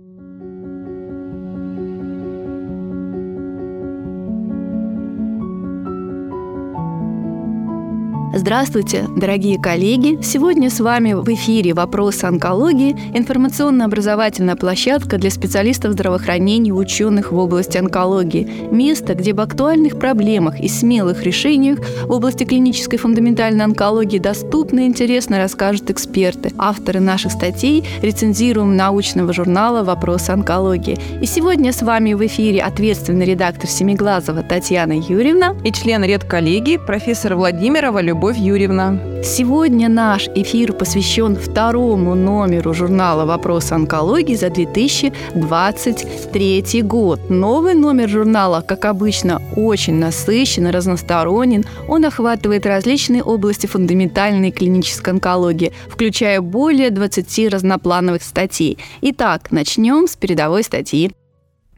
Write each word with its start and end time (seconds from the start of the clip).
thank 0.00 0.18
you 0.18 0.29
Здравствуйте, 8.32 9.06
дорогие 9.16 9.60
коллеги! 9.60 10.20
Сегодня 10.22 10.70
с 10.70 10.78
вами 10.78 11.14
в 11.14 11.28
эфире 11.34 11.74
«Вопросы 11.74 12.26
онкологии» 12.26 12.96
информационно-образовательная 13.12 14.54
площадка 14.54 15.18
для 15.18 15.30
специалистов 15.30 15.94
здравоохранения 15.94 16.68
и 16.68 16.72
ученых 16.72 17.32
в 17.32 17.36
области 17.36 17.76
онкологии. 17.76 18.48
Место, 18.70 19.14
где 19.14 19.32
об 19.32 19.40
актуальных 19.40 19.98
проблемах 19.98 20.60
и 20.60 20.68
смелых 20.68 21.24
решениях 21.24 21.80
в 22.04 22.12
области 22.12 22.44
клинической 22.44 23.00
фундаментальной 23.00 23.64
онкологии 23.64 24.18
доступно 24.18 24.80
и 24.80 24.86
интересно 24.86 25.38
расскажут 25.38 25.90
эксперты, 25.90 26.52
авторы 26.56 27.00
наших 27.00 27.32
статей, 27.32 27.84
рецензируем 28.00 28.76
научного 28.76 29.32
журнала 29.32 29.82
«Вопросы 29.82 30.30
онкологии». 30.30 30.98
И 31.20 31.26
сегодня 31.26 31.72
с 31.72 31.82
вами 31.82 32.12
в 32.12 32.24
эфире 32.24 32.62
ответственный 32.62 33.26
редактор 33.26 33.68
Семиглазова 33.68 34.44
Татьяна 34.44 34.92
Юрьевна 34.92 35.56
и 35.64 35.72
член 35.72 36.04
редколлегии 36.04 36.76
профессор 36.76 37.34
Владимирова 37.34 38.00
Любовь 38.00 38.19
Любовь 38.20 38.36
Юрьевна. 38.36 38.98
Сегодня 39.24 39.88
наш 39.88 40.28
эфир 40.34 40.74
посвящен 40.74 41.36
второму 41.36 42.14
номеру 42.14 42.74
журнала 42.74 43.24
«Вопросы 43.24 43.72
онкологии» 43.72 44.34
за 44.34 44.50
2023 44.50 46.82
год. 46.82 47.30
Новый 47.30 47.72
номер 47.72 48.10
журнала, 48.10 48.60
как 48.60 48.84
обычно, 48.84 49.40
очень 49.56 49.94
насыщен 49.94 50.68
и 50.68 50.70
разносторонен. 50.70 51.64
Он 51.88 52.04
охватывает 52.04 52.66
различные 52.66 53.22
области 53.22 53.66
фундаментальной 53.66 54.50
клинической 54.50 55.14
онкологии, 55.14 55.72
включая 55.88 56.42
более 56.42 56.90
20 56.90 57.50
разноплановых 57.50 58.22
статей. 58.22 58.76
Итак, 59.00 59.50
начнем 59.50 60.06
с 60.06 60.14
передовой 60.14 60.62
статьи. 60.62 61.10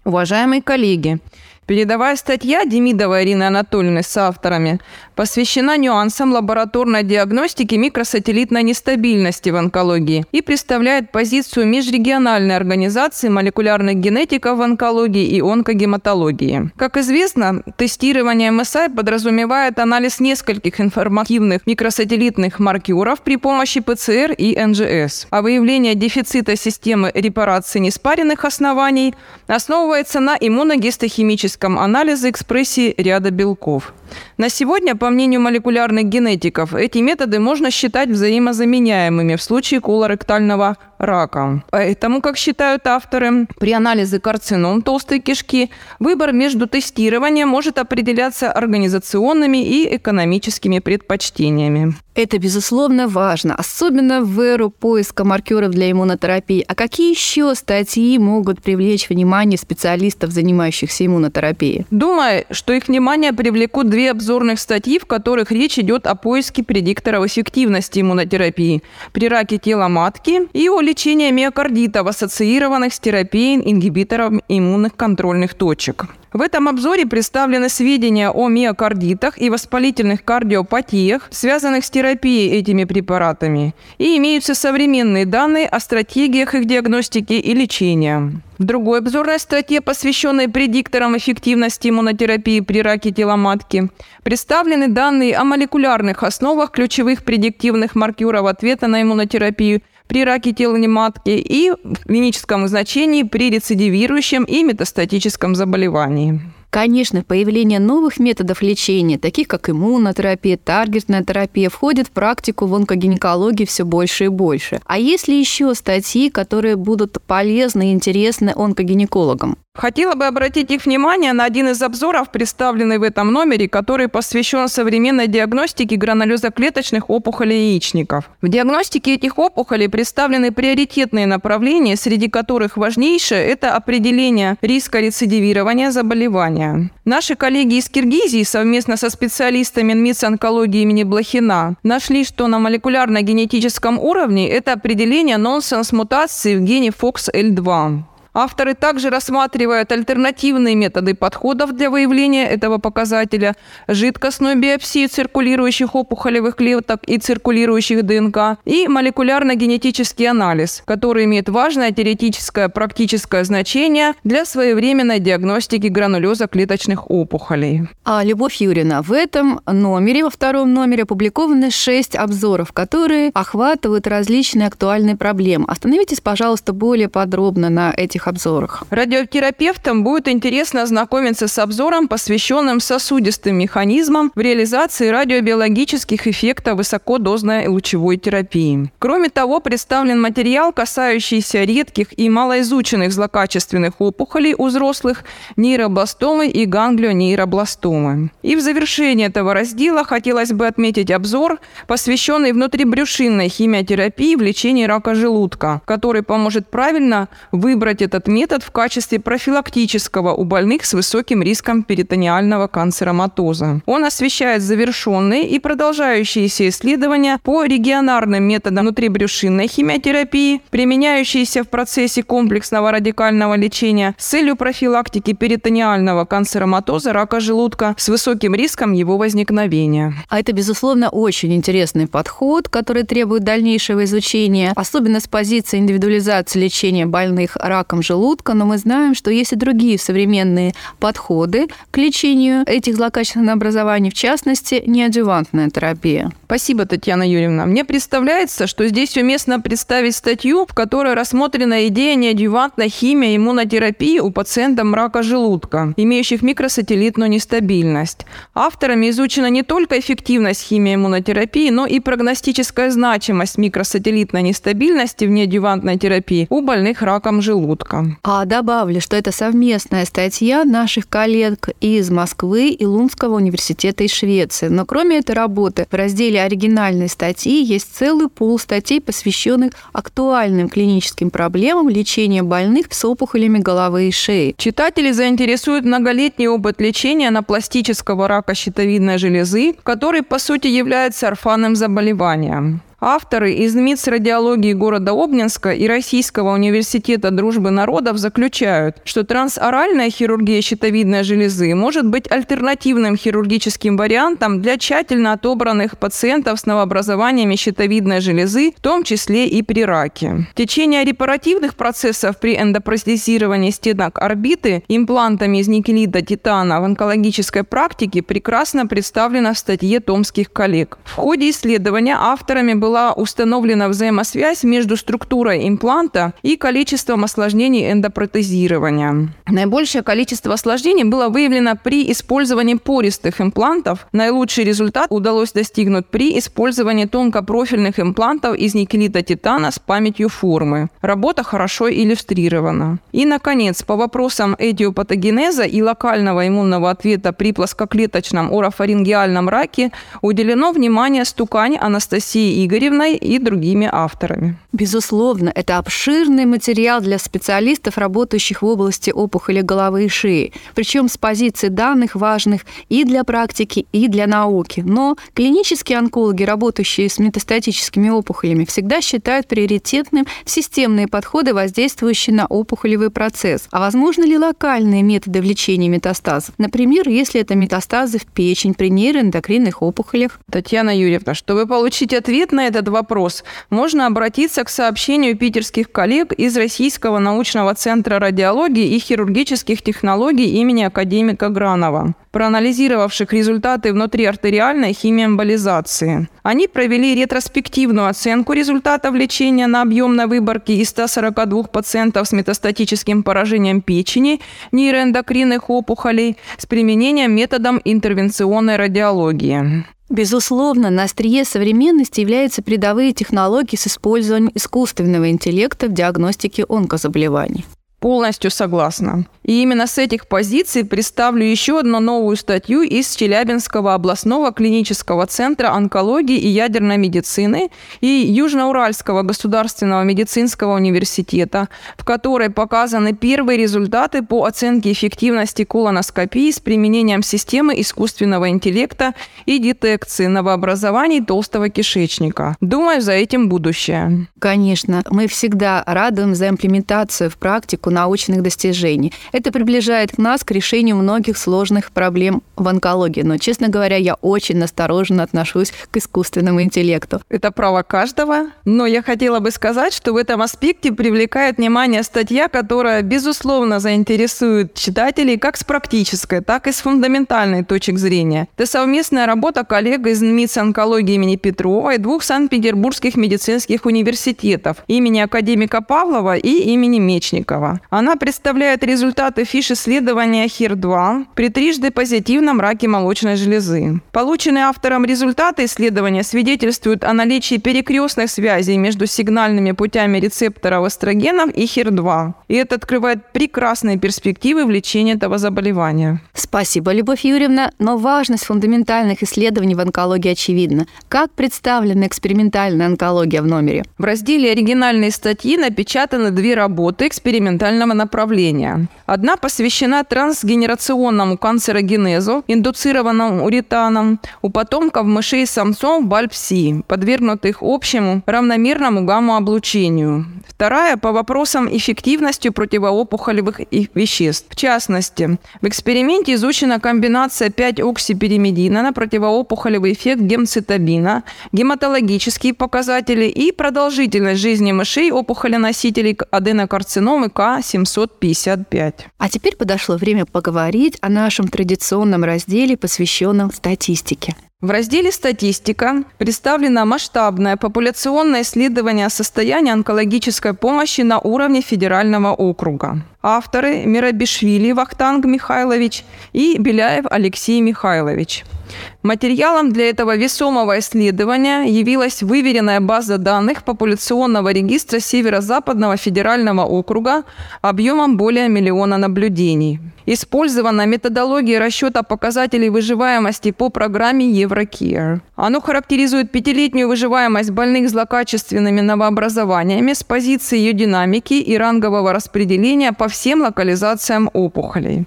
Уважаемые 0.05 0.61
коллеги, 0.61 1.21
Передовая 1.65 2.17
статья 2.17 2.65
Демидова 2.65 3.23
Ирины 3.23 3.45
Анатольевны 3.45 4.03
с 4.03 4.17
авторами 4.17 4.81
посвящена 5.15 5.77
нюансам 5.77 6.33
лабораторной 6.33 7.05
диагностики 7.05 7.77
микросателлитной 7.77 8.65
нестабильности 8.65 9.51
в 9.51 9.57
онкологии 9.57 10.25
и 10.33 10.43
представляет 10.43 11.13
позицию 11.13 11.69
межрегиональной 11.69 12.57
организации 12.57 13.29
молекулярных 13.29 13.95
генетиков 13.95 14.59
в 14.59 14.63
онкологии 14.63 15.25
и 15.25 15.41
онкогематологии. 15.41 16.73
Как 16.77 16.97
известно, 16.97 17.63
тестирование 17.77 18.51
МСИ 18.51 18.89
подразумевает 18.89 19.79
анализ 19.79 20.19
нескольких 20.19 20.81
информативных 20.81 21.65
микросателлитных 21.65 22.59
маркеров 22.59 23.21
при 23.21 23.37
помощи 23.37 23.79
ПЦР 23.81 24.33
и 24.37 24.59
НЖС. 24.59 25.29
А 25.31 25.43
выявление 25.43 25.95
дефицита 25.95 26.57
системы 26.57 27.13
репарации 27.15 27.79
неспаренных 27.79 28.45
оснований 28.45 29.15
основывается 29.47 30.19
на 30.19 30.37
иммуногистохимическом 30.41 31.52
генетическом 31.53 31.79
анализе 31.79 32.31
экспрессии 32.31 32.95
ряда 32.97 33.31
белков. 33.31 33.93
На 34.39 34.49
сегодня, 34.49 34.95
по 34.95 35.11
мнению 35.11 35.41
молекулярных 35.41 36.05
генетиков, 36.05 36.75
эти 36.75 36.99
методы 36.99 37.39
можно 37.39 37.71
считать 37.71 38.09
взаимозаменяемыми 38.09 39.37
в 39.37 39.43
случае 39.43 39.81
колоректального 39.81 40.77
рака. 41.03 41.63
Поэтому, 41.71 42.21
как 42.23 42.37
считают 42.37 42.87
авторы, 42.87 43.47
при 43.59 43.73
анализе 43.73 44.21
карцином 44.21 44.83
толстой 44.83 45.21
кишки 45.21 45.71
выбор 45.99 46.33
между 46.33 46.67
тестированием 46.67 47.49
может 47.49 47.79
определяться 47.79 48.51
организационными 48.51 49.59
и 49.59 49.97
экономическими 49.97 50.79
предпочтениями. 50.79 51.95
Это, 52.15 52.39
безусловно, 52.39 53.09
важно, 53.09 53.55
особенно 53.55 54.21
в 54.21 54.39
эру 54.41 54.69
поиска 54.69 55.25
маркеров 55.25 55.71
для 55.71 55.91
иммунотерапии. 55.91 56.63
А 56.69 56.75
какие 56.75 57.11
еще 57.11 57.55
статьи 57.55 58.19
могут 58.19 58.61
привлечь 58.61 59.09
внимание 59.09 59.57
специалистов, 59.57 60.31
занимающихся 60.31 61.07
иммунотерапией? 61.07 61.87
Думаю, 61.91 62.45
что 62.51 62.75
их 62.75 62.89
внимание 62.89 63.33
привлекут 63.33 63.89
две 63.89 64.11
обзорных 64.11 64.61
статьи, 64.61 64.99
в 64.99 65.07
которых 65.07 65.51
речь 65.51 65.79
идет 65.79 66.07
о 66.07 66.15
поиске 66.15 66.63
предикторов 66.63 67.25
эффективности 67.25 68.01
иммунотерапии 68.01 68.83
при 69.13 69.29
раке 69.29 69.57
тела 69.57 69.89
матки 69.89 70.49
и 70.53 70.69
о 70.69 70.81
лечении 70.93 71.31
миокардитов, 71.31 72.07
ассоциированных 72.07 72.93
с 72.93 73.01
терапией 73.01 73.63
ингибиторов 73.65 74.35
иммунных 74.49 74.95
контрольных 74.95 75.55
точек. 75.55 76.05
В 76.35 76.41
этом 76.43 76.69
обзоре 76.69 77.07
представлены 77.07 77.71
сведения 77.71 78.31
о 78.31 78.49
миокардитах 78.49 79.39
и 79.39 79.49
воспалительных 79.49 80.23
кардиопатиях, 80.23 81.29
связанных 81.31 81.85
с 81.85 81.91
терапией 81.91 82.59
этими 82.59 82.85
препаратами, 82.85 83.75
и 83.99 84.19
имеются 84.19 84.55
современные 84.55 85.25
данные 85.25 85.67
о 85.67 85.81
стратегиях 85.81 86.55
их 86.55 86.67
диагностики 86.67 87.35
и 87.35 87.55
лечения. 87.55 88.33
В 88.59 88.65
другой 88.65 88.99
обзорной 88.99 89.39
статье, 89.39 89.81
посвященной 89.81 90.49
предикторам 90.49 91.17
эффективности 91.17 91.89
иммунотерапии 91.89 92.61
при 92.61 92.83
раке 92.83 93.11
тела 93.11 93.37
матки, 93.37 93.89
представлены 94.23 94.89
данные 94.89 95.37
о 95.37 95.45
молекулярных 95.45 96.23
основах 96.23 96.71
ключевых 96.71 97.25
предиктивных 97.25 97.95
маркеров 97.95 98.47
ответа 98.47 98.87
на 98.87 99.03
иммунотерапию 99.03 99.81
при 100.07 100.25
раке 100.25 100.53
тела 100.53 100.77
матки 100.77 101.31
и 101.31 101.71
в 101.71 102.05
клиническом 102.07 102.69
значении 102.69 103.23
при 103.23 103.51
рецидивирующем 103.51 104.45
и 104.45 104.63
метастатическом 104.63 105.55
заболевании. 105.55 106.41
Конечно, 106.73 107.23
появление 107.23 107.79
новых 107.79 108.19
методов 108.19 108.63
лечения, 108.63 109.19
таких 109.19 109.47
как 109.47 109.69
иммунотерапия, 109.69 110.57
таргетная 110.57 111.23
терапия, 111.23 111.69
входит 111.69 112.07
в 112.07 112.13
практику 112.13 112.65
в 112.65 112.75
онкогинекологии 112.75 113.67
все 113.67 113.85
больше 113.85 114.25
и 114.25 114.29
больше. 114.29 114.81
А 114.87 114.99
есть 114.99 115.29
ли 115.29 115.39
еще 115.39 115.75
статьи, 115.75 116.31
которые 116.31 116.77
будут 116.77 117.19
полезны 117.27 117.91
и 117.91 117.93
интересны 117.93 118.55
онкогинекологам? 118.57 119.59
Хотела 119.75 120.15
бы 120.15 120.27
обратить 120.27 120.71
их 120.71 120.85
внимание 120.85 121.33
на 121.33 121.45
один 121.45 121.69
из 121.69 121.81
обзоров, 121.81 122.31
представленный 122.31 122.99
в 122.99 123.03
этом 123.03 123.33
номере, 123.33 123.71
который 123.71 124.09
посвящен 124.09 124.69
современной 124.69 125.29
диагностике 125.29 125.97
гранулезоклеточных 125.97 127.09
опухолей 127.09 127.71
яичников. 127.71 128.31
В 128.43 128.49
диагностике 128.49 129.15
этих 129.15 129.39
опухолей 129.39 129.89
представлены 129.89 130.53
приоритетные 130.53 131.27
направления, 131.27 131.97
среди 131.97 132.29
которых 132.29 132.77
важнейшее– 132.77 133.47
это 133.47 133.75
определение 133.75 134.57
риска 134.61 135.01
рецидивирования 135.01 135.91
заболевания. 135.91 136.91
Наши 137.07 137.35
коллеги 137.35 137.77
из 137.77 137.89
Киргизии 137.89 138.43
совместно 138.43 138.99
со 138.99 139.09
специалистами 139.09 139.95
НМИЦ 139.95 140.25
онкологии 140.25 140.83
имени 140.83 141.05
Блохина 141.05 141.77
нашли, 141.83 142.27
что 142.27 142.47
на 142.47 142.59
молекулярно-генетическом 142.59 143.99
уровне 143.99 144.51
это 144.51 144.75
определение 144.75 145.39
нонсенс 145.39 145.93
мутации 145.93 146.57
в 146.57 146.61
гене 146.61 146.91
FOXL2. 146.91 148.12
Авторы 148.35 148.75
также 148.75 149.11
рассматривают 149.11 149.93
альтернативные 149.93 150.75
методы 150.75 151.15
подходов 151.15 151.73
для 151.77 151.91
выявления 151.91 152.49
этого 152.49 152.79
показателя, 152.79 153.55
жидкостную 153.89 154.59
биопсию 154.59 155.11
циркулирующих 155.11 155.95
опухолевых 155.95 156.57
клеток 156.57 157.01
и 157.07 157.19
циркулирующих 157.19 158.05
ДНК 158.05 158.59
и 158.65 158.89
молекулярно-генетический 158.89 160.27
анализ, 160.27 160.83
который 160.87 161.25
имеет 161.27 161.51
важное 161.51 161.93
теоретическое 161.93 162.71
практическое 162.71 163.45
значение 163.45 164.15
для 164.25 164.47
своевременной 164.47 165.21
диагностики 165.21 165.89
гранулеза 165.89 166.47
клеточных 166.47 167.11
опухолей. 167.11 167.83
А, 168.05 168.25
Любовь 168.25 168.57
Юрьевна, 168.57 169.03
в 169.03 169.13
этом 169.13 169.61
номере, 169.67 170.25
во 170.25 170.31
втором 170.31 170.73
номере 170.73 171.03
опубликованы 171.03 171.71
шесть 171.71 172.17
обзоров, 172.17 172.73
которые 172.73 173.31
охватывают 173.35 174.07
различные 174.07 174.69
актуальные 174.69 175.17
проблемы. 175.17 175.67
Остановитесь, 175.69 176.21
пожалуйста, 176.21 176.73
более 176.73 177.11
подробно 177.11 177.69
на 177.69 177.93
этих 177.95 178.22
этих 178.23 178.29
обзорах. 178.29 178.85
Радиотерапевтам 178.91 180.05
будет 180.05 180.29
интересно 180.29 180.83
ознакомиться 180.83 181.49
с 181.49 181.59
обзором, 181.59 182.09
посвященным 182.09 182.81
сосудистым 182.81 183.57
механизмам 183.57 184.33
в 184.35 184.41
реализации 184.41 185.09
радиобиологических 185.09 186.27
эффектов 186.27 186.77
высокодозной 186.77 187.67
лучевой 187.67 188.17
терапии. 188.17 188.91
Кроме 188.99 189.29
того, 189.29 189.61
представлен 189.61 190.21
материал, 190.21 190.73
касающийся 190.73 191.65
редких 191.65 192.19
и 192.19 192.29
малоизученных 192.29 193.13
злокачественных 193.13 194.01
опухолей 194.01 194.55
у 194.57 194.67
взрослых, 194.67 195.25
нейробластомы 195.57 196.49
и 196.49 196.67
ганглионейробластомы. 196.67 198.31
И 198.43 198.57
в 198.57 198.61
завершении 198.61 199.27
этого 199.27 199.55
раздела 199.55 200.05
хотелось 200.05 200.53
бы 200.53 200.67
отметить 200.67 201.11
обзор, 201.11 201.59
посвященный 201.87 202.53
внутрибрюшинной 202.53 203.49
химиотерапии 203.49 204.37
в 204.37 204.43
лечении 204.43 204.85
рака 204.85 205.15
желудка, 205.15 205.81
который 205.85 206.23
поможет 206.23 206.71
правильно 206.71 207.29
выбрать 207.53 208.03
этот 208.13 208.29
метод 208.29 208.63
в 208.63 208.71
качестве 208.71 209.19
профилактического 209.19 210.35
у 210.35 210.45
больных 210.45 210.85
с 210.85 210.93
высоким 210.93 211.43
риском 211.43 211.83
перитониального 211.83 212.67
канцероматоза. 212.67 213.81
Он 213.87 214.05
освещает 214.05 214.61
завершенные 214.61 215.49
и 215.49 215.59
продолжающиеся 215.59 216.69
исследования 216.69 217.39
по 217.43 217.65
регионарным 217.65 218.45
методам 218.45 218.83
внутрибрюшинной 218.83 219.67
химиотерапии, 219.67 220.61
применяющиеся 220.71 221.65
в 221.65 221.69
процессе 221.69 222.23
комплексного 222.23 222.93
радикального 222.93 223.55
лечения 223.55 224.15
с 224.19 224.27
целью 224.27 224.57
профилактики 224.57 225.33
перитониального 225.33 226.27
канцероматоза 226.27 227.15
рака 227.15 227.41
желудка 227.41 227.95
с 227.97 228.11
высоким 228.11 228.55
риском 228.55 228.93
его 228.93 229.17
возникновения. 229.17 230.13
А 230.29 230.41
это, 230.41 230.53
безусловно, 230.53 231.09
очень 231.09 231.55
интересный 231.55 232.07
подход, 232.07 232.69
который 232.69 233.05
требует 233.05 233.45
дальнейшего 233.45 234.05
изучения, 234.05 234.73
особенно 234.77 235.21
с 235.21 235.29
позиции 235.29 235.79
индивидуализации 235.79 236.61
лечения 236.61 237.07
больных 237.07 237.57
раком 237.57 238.02
желудка, 238.03 238.55
но 238.55 238.67
мы 238.67 238.79
знаем, 238.79 239.15
что 239.15 239.31
есть 239.31 239.53
и 239.53 239.57
другие 239.57 239.99
современные 239.99 240.75
подходы 240.99 241.69
к 241.91 241.99
лечению 241.99 242.65
этих 242.67 242.97
злокачественных 242.97 243.55
образований, 243.55 244.11
в 244.11 244.15
частности, 244.15 244.83
неадювантная 244.87 245.71
терапия. 245.71 246.31
Спасибо, 246.53 246.85
Татьяна 246.85 247.23
Юрьевна. 247.27 247.65
Мне 247.65 247.83
представляется, 247.83 248.67
что 248.67 248.87
здесь 248.87 249.17
уместно 249.17 249.59
представить 249.59 250.15
статью, 250.15 250.67
в 250.69 250.75
которой 250.75 251.15
рассмотрена 251.15 251.87
идея 251.87 252.15
неадювантной 252.15 252.91
химии 252.91 253.39
иммунотерапии 253.39 254.19
у 254.19 254.31
пациентов 254.31 254.93
рака 254.93 255.23
желудка, 255.23 255.95
имеющих 255.97 256.43
микросателлитную 256.43 257.31
нестабильность. 257.31 258.27
Авторами 258.55 259.09
изучена 259.09 259.49
не 259.49 259.63
только 259.63 259.99
эффективность 259.99 260.61
химии 260.61 260.97
иммунотерапии, 260.97 261.71
но 261.71 261.87
и 261.87 262.01
прогностическая 262.01 262.91
значимость 262.91 263.57
микросателлитной 263.57 264.43
нестабильности 264.43 265.25
в 265.25 265.31
неадювантной 265.31 265.97
терапии 265.97 266.49
у 266.51 266.61
больных 266.61 267.01
раком 267.01 267.41
желудка. 267.41 268.05
А 268.25 268.45
добавлю, 268.45 269.01
что 269.01 269.17
это 269.17 269.33
совместная 269.33 270.05
статья 270.05 270.65
наших 270.65 271.09
коллег 271.09 271.71
из 271.81 272.11
Москвы 272.11 272.69
и 272.69 272.85
Лунского 272.85 273.37
университета 273.37 274.05
из 274.05 274.13
Швеции. 274.13 274.69
Но 274.69 274.85
кроме 274.85 275.17
этой 275.17 275.35
работы 275.35 275.87
в 275.91 275.95
разделе 275.95 276.42
оригинальной 276.45 277.09
статьи 277.09 277.63
есть 277.63 277.95
целый 277.95 278.29
пул 278.29 278.59
статей, 278.59 279.01
посвященных 279.01 279.73
актуальным 279.93 280.69
клиническим 280.69 281.31
проблемам 281.31 281.89
лечения 281.89 282.43
больных 282.43 282.87
с 282.91 283.05
опухолями 283.05 283.59
головы 283.59 284.09
и 284.09 284.13
шеи. 284.13 284.55
Читатели 284.59 285.13
заинтересует 285.13 285.85
многолетний 285.85 286.49
опыт 286.49 286.81
лечения 286.81 287.29
анапластического 287.29 288.29
рака 288.29 288.55
щитовидной 288.55 289.19
железы, 289.19 289.75
который, 289.83 290.23
по 290.23 290.39
сути, 290.39 290.67
является 290.67 291.29
орфанным 291.29 291.77
заболеванием. 291.77 292.83
Авторы 293.05 293.55
из 293.55 293.75
МИЦ 293.75 294.07
радиологии 294.07 294.75
города 294.75 295.11
Обнинска 295.11 295.73
и 295.73 295.89
Российского 295.89 296.55
университета 296.55 297.33
дружбы 297.33 297.73
народов 297.73 298.17
заключают, 298.17 298.99
что 299.03 299.25
трансоральная 299.25 300.09
хирургия 300.09 300.63
щитовидной 300.63 301.25
железы 301.25 301.75
может 301.75 302.07
быть 302.07 302.31
альтернативным 302.31 303.17
хирургическим 303.17 303.97
вариантом 303.97 304.63
для 304.63 304.79
тщательно 304.79 305.33
отобранных 305.33 305.99
пациентов 305.99 306.61
с 306.61 306.65
новообразованиями 306.65 307.57
щитовидной 307.57 308.21
железы, 308.21 308.71
в 308.71 308.81
том 308.81 309.03
числе 309.03 309.49
и 309.49 309.63
при 309.65 309.85
раке. 309.85 310.47
Течение 310.55 311.03
репаративных 311.03 311.75
процессов 311.75 312.39
при 312.39 312.57
эндопростезировании 312.57 313.71
стенок 313.71 314.23
орбиты 314.23 314.85
имплантами 314.87 315.59
из 315.59 315.67
никелида 315.67 316.23
титана 316.23 316.81
в 316.81 316.85
онкологической 316.85 317.65
практике 317.65 318.23
прекрасно 318.23 318.87
представлено 318.87 319.55
в 319.55 319.59
статье 319.59 319.99
томских 319.99 320.53
коллег. 320.53 320.99
В 321.03 321.17
ходе 321.17 321.51
исследования 321.51 322.17
авторами 322.17 322.75
был 322.75 322.92
была 322.93 323.15
установлена 323.15 323.89
взаимосвязь 323.89 324.65
между 324.65 324.99
структурой 324.99 325.67
импланта 325.67 326.35
и 326.43 326.59
количеством 326.59 327.25
осложнений 327.25 327.91
эндопротезирования. 327.91 329.33
Наибольшее 329.47 330.03
количество 330.03 330.53
осложнений 330.53 331.05
было 331.05 331.31
выявлено 331.31 331.75
при 331.83 332.13
использовании 332.13 332.75
пористых 332.75 333.41
имплантов. 333.41 334.07
Наилучший 334.13 334.65
результат 334.65 335.07
удалось 335.09 335.53
достигнуть 335.53 336.05
при 336.07 336.39
использовании 336.39 337.07
тонкопрофильных 337.07 337.99
имплантов 337.99 338.57
из 338.57 338.75
никелита 338.75 339.23
титана 339.23 339.71
с 339.71 339.79
памятью 339.79 340.29
формы. 340.29 340.91
Работа 341.01 341.43
хорошо 341.43 341.89
иллюстрирована. 341.89 342.99
И, 343.13 343.25
наконец, 343.25 343.83
по 343.83 343.97
вопросам 343.97 344.55
этиопатогенеза 344.59 345.63
и 345.63 345.81
локального 345.81 346.47
иммунного 346.47 346.91
ответа 346.91 347.33
при 347.33 347.53
плоскоклеточном 347.53 348.53
орофарингеальном 348.53 349.49
раке 349.49 349.93
уделено 350.21 350.73
внимание 350.73 351.25
стукань 351.25 351.79
Анастасии 351.81 352.63
Игорь 352.65 352.82
Игоревной 352.83 353.15
и 353.15 353.39
другими 353.39 353.89
авторами. 353.91 354.57
Безусловно, 354.73 355.53
это 355.55 355.79
обширный 355.79 356.47
материал 356.47 357.01
для 357.01 357.19
специалистов, 357.19 357.97
работающих 357.97 358.63
в 358.63 358.67
области 358.67 359.11
опухоли 359.11 359.61
головы 359.61 360.07
и 360.07 360.09
шеи, 360.09 360.53
причем 360.75 361.09
с 361.09 361.17
позиции 361.17 361.69
данных 361.69 362.17
важных 362.17 362.63
и 362.89 363.05
для 363.05 363.23
практики, 363.23 363.87
и 363.93 364.09
для 364.09 364.27
науки. 364.27 364.83
Но 364.85 365.17
клинические 365.35 365.99
онкологи, 365.99 366.43
работающие 366.43 367.09
с 367.09 367.21
метастатическими 367.21 368.09
опухолями, 368.09 368.65
всегда 368.65 369.01
считают 369.01 369.47
приоритетным 369.47 370.27
системные 370.45 371.07
подходы, 371.07 371.55
воздействующие 371.55 372.35
на 372.35 372.47
опухолевый 372.47 373.11
процесс. 373.11 373.69
А 373.71 373.79
возможно 373.79 374.25
ли 374.25 374.37
локальные 374.37 375.03
методы 375.03 375.41
в 375.41 375.45
лечении 375.45 375.89
метастазов? 375.89 376.55
Например, 376.59 377.09
если 377.09 377.41
это 377.41 377.55
метастазы 377.55 378.19
в 378.19 378.27
печень 378.27 378.75
при 378.75 378.91
нейроэндокринных 378.91 379.83
опухолях. 379.83 380.41
Татьяна 380.51 380.99
Юрьевна, 380.99 381.35
чтобы 381.35 381.67
получить 381.67 382.13
ответ 382.13 382.51
на 382.51 382.62
этот 382.67 382.89
вопрос, 382.89 383.45
можно 383.71 384.07
обратиться 384.07 384.65
к 384.65 384.69
сообщению 384.69 385.37
питерских 385.37 385.91
коллег 385.91 386.33
из 386.33 386.57
Российского 386.57 387.19
научного 387.19 387.75
центра 387.75 388.19
радиологии 388.19 388.95
и 388.95 388.99
хирургических 388.99 389.83
технологий 389.83 390.61
имени 390.61 390.83
академика 390.83 391.49
Гранова, 391.49 392.15
проанализировавших 392.31 393.33
результаты 393.33 393.93
внутриартериальной 393.93 394.93
химиэмболизации. 394.93 396.29
Они 396.43 396.67
провели 396.67 397.15
ретроспективную 397.15 398.09
оценку 398.09 398.53
результатов 398.53 399.15
лечения 399.15 399.67
на 399.67 399.83
объемной 399.83 400.27
выборке 400.27 400.77
из 400.77 400.89
142 400.89 401.65
пациентов 401.65 402.27
с 402.27 402.33
метастатическим 402.33 403.23
поражением 403.23 403.81
печени, 403.81 404.41
нейроэндокринных 404.73 405.71
опухолей 405.71 406.37
с 406.59 406.67
применением 406.67 407.35
методом 407.35 407.81
интервенционной 407.85 408.77
радиологии. 408.77 409.85
Безусловно, 410.13 410.91
на 410.91 411.05
острие 411.05 411.43
современности 411.47 412.21
являются 412.21 412.61
передовые 412.61 413.15
технологии 413.15 413.77
с 413.77 413.87
использованием 413.87 414.53
искусственного 414.55 415.31
интеллекта 415.31 415.87
в 415.87 415.95
диагностике 415.95 416.67
онкозаболеваний. 416.69 417.65
Полностью 418.03 418.51
согласна. 418.51 419.27
И 419.45 419.63
именно 419.63 419.87
с 419.87 419.97
этих 419.97 420.27
позиций 420.27 420.85
представлю 420.85 421.45
еще 421.45 421.79
одну 421.79 422.01
новую 422.01 422.37
статью 422.37 422.83
из 422.83 423.15
Челябинского 423.15 423.95
областного 423.95 424.53
клинического 424.53 425.27
центра 425.27 425.69
онкологии 425.69 426.37
и 426.37 426.49
ядерной 426.49 426.97
медицины 426.97 427.71
и 428.01 428.07
Южноуральского 428.07 429.23
государственного 429.23 430.03
медицинского 430.03 430.75
университета, 430.75 431.69
в 431.97 432.05
которой 432.05 432.51
показаны 432.51 433.15
первые 433.15 433.57
результаты 433.57 434.23
по 434.23 434.47
оценке 434.47 434.91
эффективности 434.91 435.63
колоноскопии 435.65 436.51
с 436.51 436.59
применением 436.59 437.23
системы 437.23 437.81
искусственного 437.81 438.49
интеллекта 438.49 439.15
и 439.47 439.59
детекции 439.61 440.27
новообразований 440.27 441.25
толстого 441.25 441.69
кишечника. 441.69 442.57
Думаю, 442.61 443.01
за 443.01 443.13
этим 443.13 443.49
будущее. 443.49 444.27
Конечно, 444.41 445.05
мы 445.11 445.29
всегда 445.29 445.85
радуем 445.87 446.35
за 446.35 446.49
имплементацию 446.49 447.31
в 447.31 447.37
практику 447.37 447.92
научных 447.93 448.43
достижений. 448.43 449.13
Это 449.33 449.53
приближает 449.53 450.19
нас 450.19 450.45
к 450.45 450.51
решению 450.51 450.97
многих 450.97 451.37
сложных 451.39 451.93
проблем 451.93 452.43
в 452.57 452.67
онкологии. 452.69 453.23
Но, 453.23 453.39
честно 453.39 453.69
говоря, 453.69 453.97
я 453.97 454.15
очень 454.15 454.57
настороженно 454.57 455.23
отношусь 455.23 455.73
к 455.91 455.97
искусственному 455.97 456.63
интеллекту. 456.63 457.21
Это 457.29 457.51
право 457.53 457.83
каждого. 457.83 458.47
Но 458.65 458.87
я 458.87 459.03
хотела 459.03 459.41
бы 459.41 459.51
сказать, 459.51 459.93
что 459.93 460.13
в 460.13 460.17
этом 460.17 460.43
аспекте 460.43 460.93
привлекает 460.93 461.59
внимание 461.59 462.03
статья, 462.03 462.49
которая, 462.49 463.03
безусловно, 463.03 463.81
заинтересует 463.81 464.75
читателей 464.75 465.39
как 465.39 465.57
с 465.57 465.65
практической, 465.65 466.41
так 466.41 466.67
и 466.67 466.73
с 466.73 466.81
фундаментальной 466.81 467.65
точек 467.65 467.99
зрения. 467.99 468.49
Это 468.57 468.67
совместная 468.67 469.27
работа 469.27 469.65
коллег 469.65 470.07
из 470.07 470.23
МИЦ 470.23 470.59
онкологии 470.59 471.15
имени 471.15 471.37
Петрова 471.37 471.95
и 471.95 471.99
двух 471.99 472.23
Санкт-Петербургских 472.23 473.17
медицинских 473.17 473.85
университетов 473.87 474.79
имени 474.87 475.21
академика 475.21 475.81
Павлова 475.83 476.37
и 476.37 476.73
имени 476.73 476.99
Мечникова. 476.99 477.81
Она 477.91 478.17
представляет 478.17 478.85
результаты 478.85 479.45
фиш-исследования 479.45 480.47
ХИР-2 480.47 481.27
при 481.35 481.49
трижды 481.51 481.91
позитивном 481.91 482.61
раке 482.61 482.89
молочной 482.89 483.37
железы. 483.37 484.01
Полученные 484.13 484.65
автором 484.65 485.05
результаты 485.05 485.67
исследования 485.67 486.23
свидетельствуют 486.23 487.05
о 487.05 487.13
наличии 487.13 487.57
перекрестных 487.57 488.31
связей 488.31 488.79
между 488.79 489.07
сигнальными 489.07 489.73
путями 489.73 490.19
рецепторов 490.19 490.87
эстрогенов 490.87 491.51
и 491.51 491.65
ХИР-2. 491.67 492.33
И 492.49 492.55
это 492.55 492.77
открывает 492.77 493.33
прекрасные 493.33 493.99
перспективы 493.99 494.65
в 494.65 494.71
лечении 494.71 495.15
этого 495.15 495.39
заболевания. 495.39 496.23
Спасибо, 496.33 496.93
Любовь 496.93 497.25
Юрьевна. 497.25 497.73
Но 497.79 497.97
важность 497.97 498.45
фундаментальных 498.45 499.23
исследований 499.23 499.75
в 499.75 499.81
онкологии 499.81 500.33
очевидна. 500.33 500.87
Как 501.09 501.33
представлена 501.33 502.07
экспериментальная 502.07 502.87
онкология 502.87 503.43
в 503.43 503.47
номере? 503.47 503.85
В 503.99 504.05
разделе 504.05 504.53
оригинальной 504.53 505.11
статьи 505.11 505.57
напечатаны 505.57 506.31
две 506.31 506.55
работы 506.55 507.07
экспериментального 507.07 507.72
профильного 507.73 507.95
направления. 507.95 508.87
Одна 509.07 509.37
посвящена 509.37 510.05
трансгенерационному 510.05 511.39
канцерогенезу, 511.39 512.45
индуцированному 512.49 513.45
уретаном 513.45 514.21
у 514.43 514.51
потомков 514.51 515.07
мышей 515.07 515.47
самцов 515.47 516.05
бальпси, 516.05 516.83
подвергнутых 516.87 517.59
общему 517.61 518.23
равномерному 518.27 519.05
гамма-облучению. 519.05 520.27
Вторая 520.47 520.97
по 520.97 521.13
вопросам 521.13 521.69
эффективности 521.69 522.51
противоопухолевых 522.51 523.61
веществ. 523.95 524.47
В 524.51 524.57
частности, 524.57 525.39
в 525.61 525.67
эксперименте 525.67 526.35
изучена 526.35 526.79
комбинация 526.79 527.49
5-оксиперимидина 527.49 528.83
на 528.83 528.93
противоопухолевый 528.93 529.93
эффект 529.93 530.21
гемцитабина, 530.21 531.23
гематологические 531.53 532.55
показатели 532.55 533.25
и 533.25 533.53
продолжительность 533.53 534.41
жизни 534.41 534.73
мышей 534.73 535.11
опухоленосителей 535.11 536.19
аденокарциномы 536.31 537.29
К 537.31 537.62
755. 537.63 539.07
А 539.19 539.29
теперь 539.29 539.57
подошло 539.57 539.97
время 539.97 540.27
поговорить 540.27 540.99
о 541.01 541.09
нашем 541.09 541.49
традиционном 541.49 542.25
разделе, 542.25 542.77
посвященном 542.77 543.53
статистике. 543.53 544.35
В 544.61 544.71
разделе 544.71 545.11
«Статистика» 545.11 546.05
представлено 546.19 546.85
масштабное 546.85 547.57
популяционное 547.57 548.43
исследование 548.43 549.09
состояния 549.09 549.73
онкологической 549.73 550.55
помощи 550.55 551.01
на 551.01 551.19
уровне 551.19 551.63
федерального 551.63 552.33
округа. 552.33 553.03
Авторы– 553.23 553.85
Мирабишвили 553.87 554.71
Вахтанг 554.71 555.25
Михайлович 555.25 556.05
и 556.33 556.59
Беляев 556.59 557.07
Алексей 557.11 557.61
Михайлович– 557.61 558.45
Материалом 559.03 559.73
для 559.73 559.89
этого 559.91 560.17
весомого 560.17 560.79
исследования 560.79 561.65
явилась 561.65 562.23
выверенная 562.23 562.81
база 562.81 563.19
данных 563.19 563.65
популяционного 563.65 564.53
регистра 564.53 565.01
Северо-Западного 565.01 565.97
федерального 565.97 566.65
округа 566.65 567.25
объемом 567.63 568.17
более 568.17 568.49
миллиона 568.49 568.99
наблюдений. 568.99 569.81
Использована 570.07 570.87
методология 570.87 571.61
расчета 571.61 572.03
показателей 572.03 572.71
выживаемости 572.71 573.53
по 573.53 573.71
программе 573.71 574.29
Еврокир. 574.31 575.23
Оно 575.37 575.61
характеризует 575.61 576.31
пятилетнюю 576.33 576.89
выживаемость 576.89 577.51
больных 577.51 577.89
злокачественными 577.89 578.81
новообразованиями 578.81 579.93
с 579.93 580.03
позиции 580.03 580.59
ее 580.59 580.73
динамики 580.73 581.35
и 581.35 581.57
рангового 581.57 582.13
распределения 582.13 582.93
по 582.93 583.09
всем 583.09 583.43
локализациям 583.43 584.31
опухолей. 584.33 585.07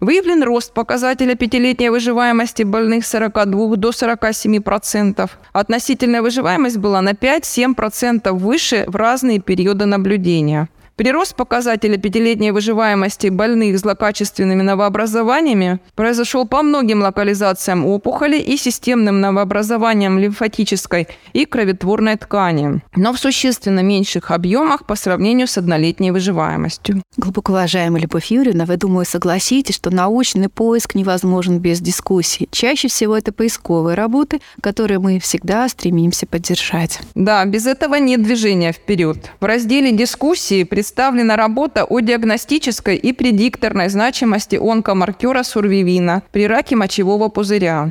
Выявлен 0.00 0.42
рост 0.42 0.72
показателя 0.72 1.34
пятилетней 1.34 1.90
выживаемости 1.90 2.62
больных 2.62 3.04
с 3.04 3.10
42 3.10 3.76
до 3.76 3.90
47%. 3.90 5.30
Относительная 5.52 6.22
выживаемость 6.22 6.78
была 6.78 7.02
на 7.02 7.10
5-7% 7.10 8.32
выше 8.32 8.84
в 8.86 8.96
разные 8.96 9.40
периоды 9.40 9.84
наблюдения. 9.84 10.70
Прирост 11.00 11.34
показателя 11.34 11.96
пятилетней 11.96 12.50
выживаемости 12.50 13.28
больных 13.28 13.78
злокачественными 13.78 14.60
новообразованиями 14.60 15.80
произошел 15.94 16.46
по 16.46 16.60
многим 16.60 17.00
локализациям 17.00 17.86
опухоли 17.86 18.38
и 18.38 18.58
системным 18.58 19.18
новообразованиям 19.18 20.18
лимфатической 20.18 21.08
и 21.32 21.46
кроветворной 21.46 22.18
ткани, 22.18 22.82
но 22.96 23.14
в 23.14 23.18
существенно 23.18 23.80
меньших 23.80 24.30
объемах 24.30 24.84
по 24.84 24.94
сравнению 24.94 25.46
с 25.46 25.56
однолетней 25.56 26.10
выживаемостью. 26.10 27.02
Глубоко 27.16 27.52
уважаемая 27.52 28.02
Любовь 28.02 28.26
Юрьевна, 28.26 28.66
вы, 28.66 28.76
думаю, 28.76 29.06
согласитесь, 29.06 29.76
что 29.76 29.88
научный 29.88 30.50
поиск 30.50 30.94
невозможен 30.94 31.60
без 31.60 31.80
дискуссии. 31.80 32.46
Чаще 32.50 32.88
всего 32.88 33.16
это 33.16 33.32
поисковые 33.32 33.94
работы, 33.94 34.42
которые 34.60 34.98
мы 34.98 35.18
всегда 35.18 35.66
стремимся 35.70 36.26
поддержать. 36.26 37.00
Да, 37.14 37.42
без 37.46 37.66
этого 37.66 37.94
нет 37.94 38.22
движения 38.22 38.72
вперед. 38.72 39.30
В 39.40 39.46
разделе 39.46 39.92
дискуссии 39.92 40.64
представлены 40.64 40.89
представлена 40.90 41.36
работа 41.36 41.84
о 41.84 42.00
диагностической 42.00 42.96
и 42.96 43.12
предикторной 43.12 43.88
значимости 43.88 44.56
онкомаркера 44.56 45.44
сурвивина 45.44 46.24
при 46.32 46.48
раке 46.48 46.74
мочевого 46.74 47.28
пузыря. 47.28 47.88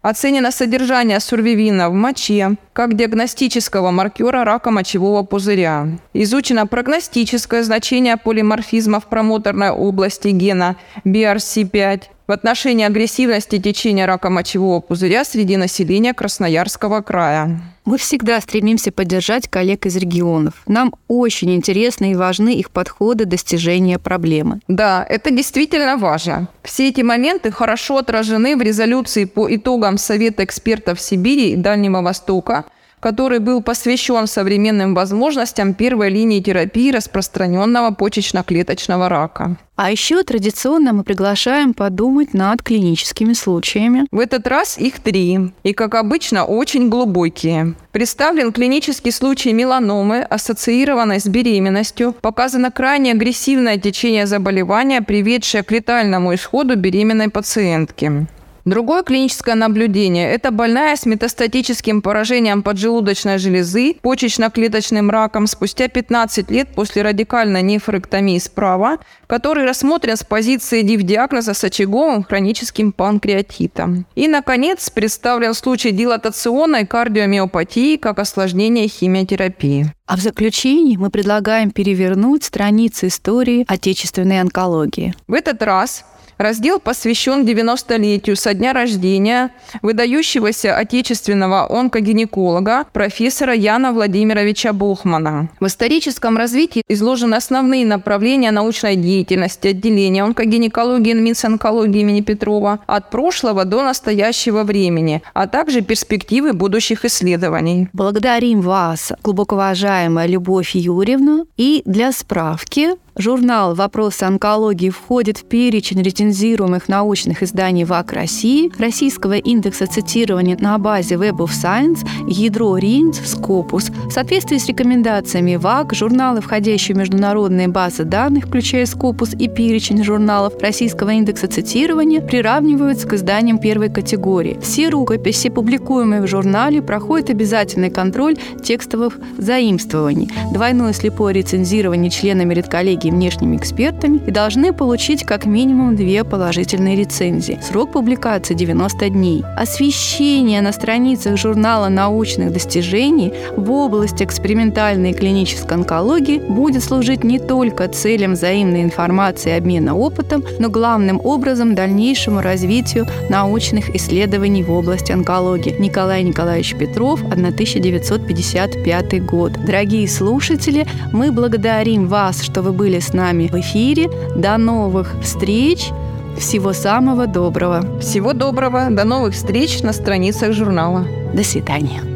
Оценено 0.00 0.50
содержание 0.50 1.20
сурвивина 1.20 1.90
в 1.90 1.92
моче 1.92 2.56
как 2.72 2.96
диагностического 2.96 3.90
маркера 3.90 4.44
рака 4.44 4.70
мочевого 4.70 5.22
пузыря. 5.22 5.88
Изучено 6.14 6.66
прогностическое 6.66 7.62
значение 7.62 8.16
полиморфизма 8.16 9.00
в 9.00 9.04
промоторной 9.04 9.70
области 9.70 10.28
гена 10.28 10.76
BRC5 11.04 12.04
в 12.26 12.32
отношении 12.32 12.86
агрессивности 12.86 13.58
течения 13.58 14.06
рака 14.06 14.30
мочевого 14.30 14.80
пузыря 14.80 15.24
среди 15.24 15.58
населения 15.58 16.14
Красноярского 16.14 17.02
края. 17.02 17.60
Мы 17.84 17.98
всегда 17.98 18.40
стремимся 18.40 18.92
поддержать 18.92 19.48
коллег 19.48 19.86
из 19.86 19.96
регионов. 19.96 20.54
Нам 20.66 20.94
очень 21.08 21.54
интересны 21.54 22.12
и 22.12 22.14
важны 22.14 22.54
их 22.54 22.70
подходы 22.70 23.24
достижения 23.24 23.98
проблемы. 23.98 24.60
Да, 24.68 25.04
это 25.08 25.30
действительно 25.30 25.96
важно. 25.96 26.48
Все 26.62 26.88
эти 26.88 27.00
моменты 27.00 27.50
хорошо 27.50 27.98
отражены 27.98 28.56
в 28.56 28.62
резолюции 28.62 29.24
по 29.24 29.52
итогам 29.54 29.98
Совета 29.98 30.44
экспертов 30.44 31.00
Сибири 31.00 31.52
и 31.52 31.56
Дальнего 31.56 32.02
Востока– 32.02 32.64
который 33.00 33.38
был 33.38 33.62
посвящен 33.62 34.26
современным 34.26 34.94
возможностям 34.94 35.74
первой 35.74 36.10
линии 36.10 36.40
терапии 36.40 36.92
распространенного 36.92 37.92
почечно-клеточного 37.92 39.08
рака. 39.08 39.56
А 39.76 39.90
еще 39.90 40.22
традиционно 40.22 40.92
мы 40.92 41.04
приглашаем 41.04 41.72
подумать 41.72 42.34
над 42.34 42.62
клиническими 42.62 43.32
случаями. 43.32 44.06
В 44.10 44.18
этот 44.18 44.46
раз 44.46 44.76
их 44.76 45.00
три. 45.00 45.52
И, 45.62 45.72
как 45.72 45.94
обычно, 45.94 46.44
очень 46.44 46.90
глубокие. 46.90 47.74
Представлен 47.90 48.52
клинический 48.52 49.10
случай 49.10 49.54
меланомы, 49.54 50.20
ассоциированной 50.20 51.18
с 51.18 51.26
беременностью. 51.26 52.12
Показано 52.20 52.70
крайне 52.70 53.12
агрессивное 53.12 53.78
течение 53.78 54.26
заболевания, 54.26 55.00
приведшее 55.00 55.62
к 55.62 55.72
летальному 55.72 56.34
исходу 56.34 56.76
беременной 56.76 57.30
пациентки. 57.30 58.26
Другое 58.64 59.02
клиническое 59.02 59.54
наблюдение– 59.54 60.30
это 60.32 60.50
больная 60.50 60.94
с 60.96 61.06
метастатическим 61.06 62.02
поражением 62.02 62.62
поджелудочной 62.62 63.38
железы, 63.38 63.94
почечно-клеточным 64.02 65.10
раком 65.10 65.46
спустя 65.46 65.88
15 65.88 66.50
лет 66.50 66.68
после 66.74 67.02
радикальной 67.02 67.62
нефректомии 67.62 68.38
справа, 68.38 68.98
который 69.26 69.64
рассмотрен 69.64 70.16
с 70.16 70.24
позиции 70.24 70.82
див-диагноза 70.82 71.54
с 71.54 71.64
очаговым 71.64 72.24
хроническим 72.24 72.92
панкреатитом. 72.92 74.06
И, 74.14 74.28
наконец, 74.28 74.90
представлен 74.90 75.54
случай 75.54 75.90
дилатационной 75.90 76.86
кардиомиопатии 76.86 77.96
как 77.96 78.18
осложнение 78.18 78.88
химиотерапии. 78.88 79.92
А 80.06 80.16
в 80.16 80.20
заключении 80.20 80.96
мы 80.96 81.08
предлагаем 81.08 81.70
перевернуть 81.70 82.44
страницы 82.44 83.06
истории 83.06 83.64
отечественной 83.68 84.40
онкологии. 84.40 85.14
В 85.28 85.34
этот 85.34 85.62
раз 85.62 86.04
Раздел 86.40 86.80
посвящен 86.80 87.44
90-летию 87.44 88.34
со 88.34 88.49
дня 88.54 88.72
рождения 88.72 89.50
выдающегося 89.82 90.76
отечественного 90.76 91.66
онкогинеколога 91.70 92.84
профессора 92.92 93.54
Яна 93.54 93.92
Владимировича 93.92 94.72
Бухмана. 94.72 95.48
В 95.60 95.66
историческом 95.66 96.36
развитии 96.36 96.82
изложены 96.88 97.36
основные 97.36 97.86
направления 97.86 98.50
научной 98.50 98.96
деятельности 98.96 99.68
отделения 99.68 100.24
онкогинекологии 100.24 101.12
Минсонкологии 101.12 102.00
имени 102.00 102.22
Петрова 102.22 102.80
от 102.86 103.10
прошлого 103.10 103.64
до 103.64 103.82
настоящего 103.82 104.64
времени, 104.64 105.22
а 105.34 105.46
также 105.46 105.82
перспективы 105.82 106.52
будущих 106.52 107.04
исследований. 107.04 107.88
Благодарим 107.92 108.62
вас, 108.62 109.12
глубоко 109.22 109.60
уважаемая 109.60 110.26
Любовь 110.26 110.74
Юрьевна. 110.74 111.44
И 111.56 111.82
для 111.84 112.12
справки 112.12 112.96
Журнал 113.16 113.74
«Вопросы 113.74 114.22
онкологии» 114.22 114.88
входит 114.88 115.38
в 115.38 115.44
перечень 115.44 116.00
рецензируемых 116.00 116.88
научных 116.88 117.42
изданий 117.42 117.84
ВАК 117.84 118.12
России, 118.12 118.70
Российского 118.78 119.36
индекса 119.36 119.86
цитирования 119.86 120.56
на 120.60 120.78
базе 120.78 121.16
Web 121.16 121.38
of 121.38 121.50
Science, 121.50 122.06
ядро 122.28 122.76
РИНС, 122.76 123.18
Scopus. 123.34 123.92
В 124.08 124.12
соответствии 124.12 124.58
с 124.58 124.68
рекомендациями 124.68 125.56
ВАК, 125.56 125.92
журналы, 125.92 126.40
входящие 126.40 126.94
в 126.94 126.98
международные 126.98 127.66
базы 127.66 128.04
данных, 128.04 128.46
включая 128.46 128.84
Scopus 128.84 129.36
и 129.36 129.48
перечень 129.48 130.04
журналов 130.04 130.54
Российского 130.60 131.10
индекса 131.10 131.48
цитирования, 131.48 132.20
приравниваются 132.20 133.08
к 133.08 133.14
изданиям 133.14 133.58
первой 133.58 133.90
категории. 133.90 134.58
Все 134.62 134.88
рукописи, 134.88 135.48
публикуемые 135.50 136.22
в 136.22 136.28
журнале, 136.28 136.80
проходят 136.80 137.28
обязательный 137.30 137.90
контроль 137.90 138.36
текстовых 138.62 139.18
заимствований. 139.36 140.30
Двойное 140.52 140.92
слепое 140.92 141.34
рецензирование 141.34 142.10
членами 142.10 142.54
редколлегии 142.54 142.99
и 143.08 143.10
внешними 143.10 143.56
экспертами 143.56 144.20
и 144.26 144.30
должны 144.30 144.72
получить 144.72 145.24
как 145.24 145.46
минимум 145.46 145.96
две 145.96 146.24
положительные 146.24 146.96
рецензии. 146.96 147.58
Срок 147.62 147.92
публикации 147.92 148.54
90 148.54 149.08
дней. 149.10 149.44
Освещение 149.56 150.60
на 150.60 150.72
страницах 150.72 151.36
журнала 151.36 151.88
научных 151.88 152.52
достижений 152.52 153.32
в 153.56 153.70
области 153.70 154.24
экспериментальной 154.24 155.10
и 155.10 155.14
клинической 155.14 155.76
онкологии 155.76 156.38
будет 156.38 156.82
служить 156.82 157.24
не 157.24 157.38
только 157.38 157.88
целям 157.88 158.32
взаимной 158.32 158.82
информации 158.82 159.50
и 159.50 159.56
обмена 159.56 159.96
опытом, 159.96 160.44
но 160.58 160.68
главным 160.68 161.20
образом 161.22 161.74
дальнейшему 161.74 162.40
развитию 162.40 163.06
научных 163.28 163.94
исследований 163.94 164.62
в 164.62 164.72
области 164.72 165.12
онкологии. 165.12 165.74
Николай 165.78 166.22
Николаевич 166.22 166.74
Петров, 166.76 167.22
1955 167.22 169.24
год. 169.24 169.52
Дорогие 169.64 170.08
слушатели, 170.08 170.86
мы 171.12 171.32
благодарим 171.32 172.06
вас, 172.06 172.42
что 172.42 172.62
вы 172.62 172.72
были 172.90 173.00
с 173.00 173.12
нами 173.12 173.46
в 173.46 173.54
эфире. 173.54 174.08
До 174.36 174.58
новых 174.58 175.14
встреч! 175.22 175.90
Всего 176.36 176.72
самого 176.72 177.26
доброго. 177.26 177.82
Всего 178.00 178.32
доброго. 178.32 178.88
До 178.90 179.04
новых 179.04 179.34
встреч 179.34 179.82
на 179.82 179.92
страницах 179.92 180.52
журнала. 180.52 181.04
До 181.34 181.44
свидания. 181.44 182.09